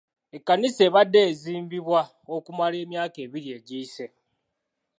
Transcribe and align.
Ekkanisa 0.37 0.81
ebadde 0.87 1.19
ezimbibwa 1.29 2.01
okumala 2.35 2.75
emyaka 2.83 3.17
ebiri 3.25 3.49
egiyise. 3.57 4.05